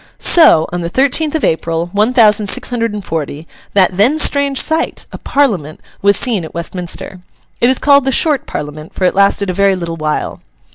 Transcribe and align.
So, 0.17 0.65
on 0.73 0.81
the 0.81 0.89
thirteenth 0.89 1.35
of 1.35 1.43
April, 1.43 1.91
one 1.93 2.11
thousand 2.11 2.47
six 2.47 2.71
hundred 2.71 2.91
and 2.91 3.05
forty, 3.05 3.47
that 3.73 3.97
then 3.97 4.17
strange 4.17 4.59
sight, 4.59 5.05
a 5.11 5.19
Parliament, 5.19 5.79
was 6.01 6.17
seen 6.17 6.43
at 6.43 6.55
Westminster. 6.55 7.19
It 7.59 7.69
is 7.69 7.77
called 7.77 8.05
the 8.05 8.11
Short 8.11 8.47
Parliament, 8.47 8.95
for 8.95 9.03
it 9.03 9.13
lasted 9.13 9.51
a 9.51 9.53
very 9.53 9.75
little 9.75 9.97
while. 9.97 10.41